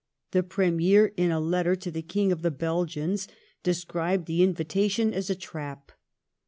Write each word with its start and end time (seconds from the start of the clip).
The 0.31 0.41
Premier, 0.41 1.13
in 1.15 1.29
a 1.29 1.39
letter 1.39 1.75
to 1.75 1.91
the 1.91 2.01
King 2.01 2.31
of 2.31 2.41
the 2.41 2.49
Belgians, 2.49 3.27
described 3.61 4.25
the 4.25 4.41
invitation 4.41 5.13
as 5.13 5.29
a 5.29 5.35
trap. 5.35 5.91